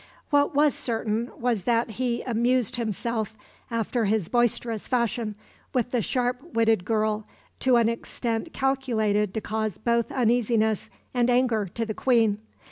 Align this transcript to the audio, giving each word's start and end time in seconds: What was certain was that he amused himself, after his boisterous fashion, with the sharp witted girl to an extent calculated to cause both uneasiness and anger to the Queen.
What 0.31 0.55
was 0.55 0.73
certain 0.73 1.31
was 1.37 1.65
that 1.65 1.91
he 1.91 2.23
amused 2.23 2.77
himself, 2.77 3.37
after 3.69 4.05
his 4.05 4.29
boisterous 4.29 4.87
fashion, 4.87 5.35
with 5.75 5.91
the 5.91 6.01
sharp 6.01 6.41
witted 6.55 6.85
girl 6.85 7.27
to 7.59 7.75
an 7.75 7.87
extent 7.87 8.51
calculated 8.51 9.31
to 9.35 9.41
cause 9.41 9.77
both 9.77 10.11
uneasiness 10.11 10.89
and 11.13 11.29
anger 11.29 11.69
to 11.75 11.85
the 11.85 11.93
Queen. 11.93 12.39